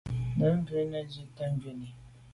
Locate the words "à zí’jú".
0.99-1.25